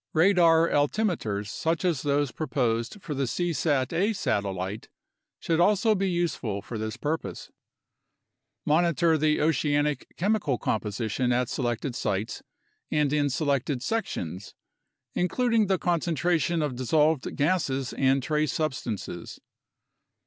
Radar 0.13 0.67
altimeters 0.67 1.47
such 1.51 1.85
as 1.85 2.01
those 2.01 2.31
proposed 2.31 3.03
for 3.03 3.13
the 3.13 3.27
seasat 3.27 3.93
a 3.93 4.13
satellite 4.13 4.89
should 5.39 5.59
also 5.59 5.93
be 5.93 6.09
useful 6.09 6.63
for 6.63 6.79
this 6.79 6.97
purpose. 6.97 7.51
Monitor 8.65 9.15
the 9.15 9.39
oceanic 9.39 10.07
chemical 10.17 10.57
composition 10.57 11.31
at 11.31 11.49
selected 11.49 11.93
sites 11.95 12.41
and 12.89 13.13
in 13.13 13.29
selected 13.29 13.83
sections, 13.83 14.55
including 15.13 15.67
the 15.67 15.77
concentrations 15.77 16.63
of 16.63 16.75
dissolved 16.75 17.35
gases 17.35 17.93
and 17.93 18.23
trace 18.23 18.51
substances. 18.53 19.39